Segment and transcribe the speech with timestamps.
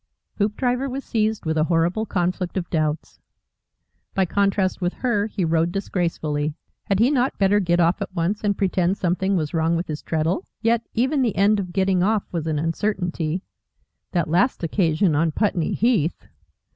[0.39, 3.19] Hoopdriver was seized with a horrible conflict of doubts.
[4.15, 6.55] By contrast with her he rode disgracefully.
[6.85, 10.01] Had he not better get off at once and pretend something was wrong with his
[10.01, 10.43] treadle?
[10.63, 13.43] Yet even the end of getting off was an uncertainty.
[14.11, 16.25] That last occasion on Putney Heath!